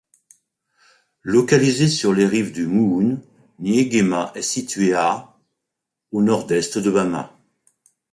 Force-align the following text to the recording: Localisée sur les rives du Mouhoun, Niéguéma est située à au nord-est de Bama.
Localisée 1.21 1.87
sur 1.87 2.11
les 2.11 2.25
rives 2.25 2.51
du 2.53 2.65
Mouhoun, 2.65 3.21
Niéguéma 3.59 4.31
est 4.33 4.41
située 4.41 4.95
à 4.95 5.35
au 6.11 6.23
nord-est 6.23 6.79
de 6.79 6.89
Bama. 6.89 7.37